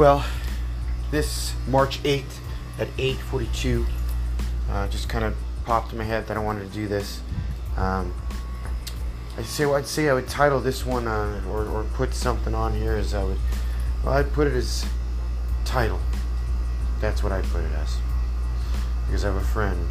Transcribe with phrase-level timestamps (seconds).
[0.00, 0.24] Well,
[1.10, 2.40] this March 8th
[2.78, 3.84] at 8:42,
[4.70, 7.20] uh, just kind of popped in my head that I wanted to do this.
[7.76, 8.14] Um,
[9.36, 12.72] I say I'd say I would title this one uh, or, or put something on
[12.72, 13.36] here as I would.
[14.02, 14.86] Well, I'd put it as
[15.66, 16.00] Titel.
[17.02, 17.98] That's what I'd put it as.
[19.04, 19.86] Because I have a friend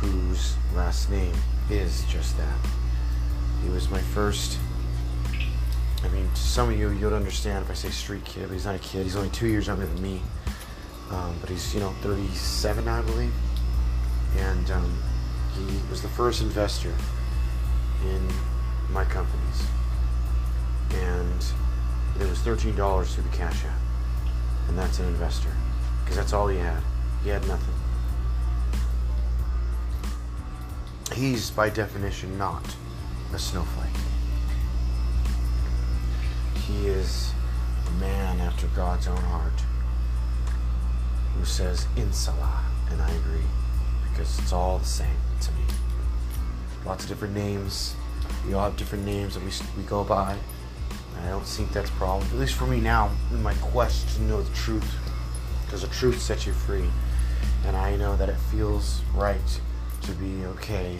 [0.00, 1.36] whose last name
[1.70, 2.58] is just that.
[3.62, 4.58] He was my first.
[6.08, 8.64] I mean, to some of you, you'll understand if I say street kid, but he's
[8.64, 9.02] not a kid.
[9.04, 10.22] He's only two years younger than me.
[11.10, 13.32] Um, but he's, you know, 37, I believe.
[14.36, 15.02] And um,
[15.54, 16.94] he was the first investor
[18.04, 18.28] in
[18.90, 19.66] my companies.
[20.94, 21.44] And
[22.16, 23.78] there was $13 through the Cash App.
[24.68, 25.52] And that's an investor.
[26.04, 26.82] Because that's all he had.
[27.22, 27.74] He had nothing.
[31.14, 32.64] He's, by definition, not
[33.34, 34.07] a snowflake.
[36.68, 37.32] He is
[37.86, 39.62] a man after God's own heart
[41.34, 43.46] who says Inshallah, and I agree
[44.10, 45.62] because it's all the same to me.
[46.84, 47.96] Lots of different names.
[48.46, 50.36] We all have different names that we, we go by.
[51.24, 54.22] I don't think that's a problem, at least for me now, in my quest to
[54.22, 54.94] know the truth.
[55.64, 56.88] Because the truth sets you free.
[57.66, 59.60] And I know that it feels right
[60.02, 60.98] to be okay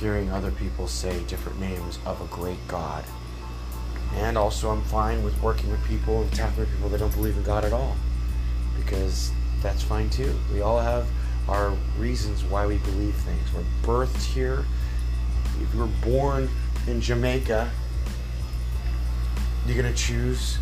[0.00, 3.04] hearing other people say different names of a great God.
[4.16, 7.42] And also, I'm fine with working with people and with people that don't believe in
[7.42, 7.96] God at all.
[8.76, 10.34] Because that's fine too.
[10.52, 11.08] We all have
[11.48, 13.42] our reasons why we believe things.
[13.52, 14.64] We're birthed here.
[15.60, 16.48] If you were born
[16.86, 17.70] in Jamaica,
[19.66, 20.58] you're going to choose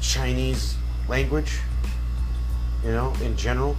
[0.00, 0.76] Chinese
[1.08, 1.60] language,
[2.84, 3.76] you know, in general.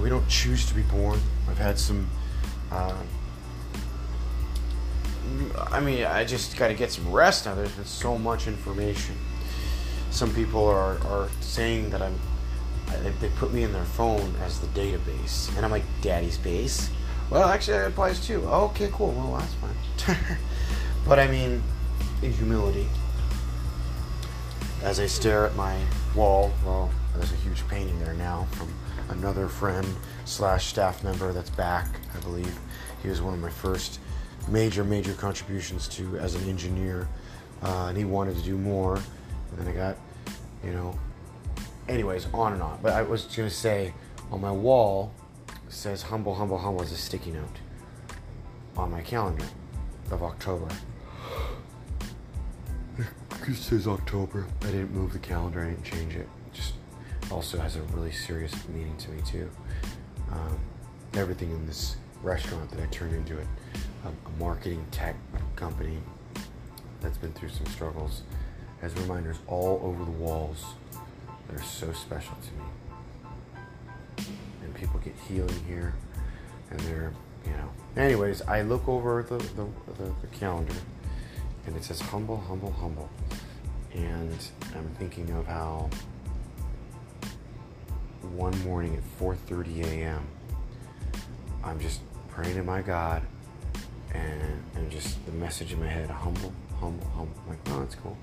[0.00, 1.20] We don't choose to be born.
[1.48, 2.08] I've had some.
[2.70, 2.94] Uh,
[5.70, 7.54] I mean, I just got to get some rest now.
[7.54, 9.16] There's been so much information.
[10.10, 12.18] Some people are, are saying that I'm.
[13.02, 16.90] They, they put me in their phone as the database, and I'm like, "Daddy's base."
[17.30, 18.42] Well, actually, that applies too.
[18.46, 19.12] Okay, cool.
[19.12, 20.16] Well, that's fine.
[21.06, 21.62] but I mean,
[22.22, 22.88] in humility,
[24.82, 25.78] as I stare at my
[26.14, 28.72] wall, well, there's a huge painting there now from
[29.10, 29.86] another friend
[30.24, 32.58] slash staff member that's back, I believe.
[33.02, 34.00] He was one of my first
[34.50, 37.08] major, major contributions to as an engineer,
[37.62, 38.96] uh, and he wanted to do more.
[38.96, 39.96] And then I got,
[40.64, 40.98] you know,
[41.88, 42.78] anyways, on and on.
[42.82, 43.94] But I was gonna say,
[44.30, 45.12] on my wall
[45.68, 47.58] says "humble, humble, humble" as a sticky note
[48.76, 49.46] on my calendar
[50.10, 50.68] of October.
[53.46, 54.46] It says October.
[54.62, 55.62] I didn't move the calendar.
[55.62, 56.28] I didn't change it.
[56.46, 56.74] it just
[57.30, 59.50] also has a really serious meaning to me too.
[60.30, 60.58] Um,
[61.14, 63.46] everything in this restaurant that I turned into it,
[64.04, 65.16] a, marketing tech
[65.56, 65.98] company
[67.00, 68.22] that's been through some struggles,
[68.80, 70.64] has reminders all over the walls
[71.46, 74.28] that are so special to me.
[74.62, 75.94] And people get healing here,
[76.70, 77.12] and they're,
[77.44, 77.70] you know.
[77.96, 79.66] Anyways, I look over the, the,
[79.98, 80.74] the, the calendar,
[81.66, 83.10] and it says humble, humble, humble.
[83.94, 84.36] And
[84.76, 85.90] I'm thinking of how
[88.34, 90.26] one morning at 4:30 a.m.
[91.64, 93.22] I'm just praying to my God,
[94.14, 97.34] and and just the message in my head: humble, humble, humble.
[97.44, 98.16] I'm like, oh, that's cool.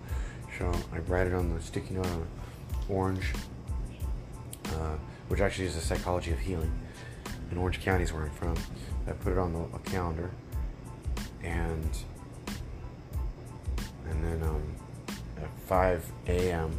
[0.58, 2.28] So I write it on the sticky note on
[2.90, 3.34] orange,
[4.68, 4.96] uh,
[5.28, 6.72] which actually is the psychology of healing.
[7.52, 8.56] In Orange County is where I'm from.
[9.08, 10.32] I put it on the calendar,
[11.44, 11.90] and
[14.10, 14.64] and then um,
[15.42, 16.72] at 5 a.m.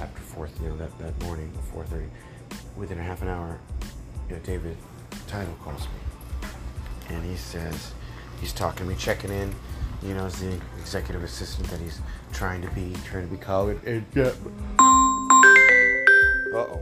[0.00, 2.08] after fourth, you know, that, that morning at 4:30,
[2.76, 3.58] within a half an hour,
[4.28, 4.76] you know, David
[5.26, 6.05] Titel calls me,
[7.08, 7.92] and he says
[8.40, 9.54] he's talking to me, checking in,
[10.02, 12.00] you know, as the executive assistant that he's
[12.32, 13.78] trying to be, trying to be called.
[13.86, 14.30] Uh
[16.54, 16.80] oh,